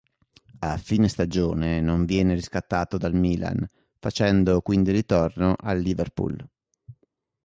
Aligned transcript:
A 0.61 0.77
fine 0.79 1.07
stagione 1.07 1.79
non 1.79 2.05
viene 2.05 2.33
riscattato 2.33 2.97
dal 2.97 3.13
Milan, 3.13 3.69
facendo 3.99 4.59
quindi 4.61 4.89
ritorno 4.89 5.53
al 5.59 5.79
Liverpool. 5.79 6.43